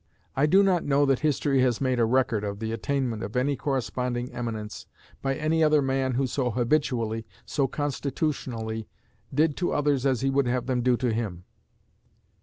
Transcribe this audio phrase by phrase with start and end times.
[0.35, 3.55] I do not know that history has made a record of the attainment of any
[3.55, 4.87] corresponding eminence
[5.21, 8.87] by any other man who so habitually, so constitutionally,
[9.31, 11.43] did to others as he would have them do to him.